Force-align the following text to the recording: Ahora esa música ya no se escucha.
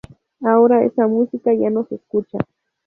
Ahora 0.41 0.83
esa 0.83 1.05
música 1.07 1.53
ya 1.53 1.69
no 1.69 1.85
se 1.85 1.93
escucha. 1.93 2.39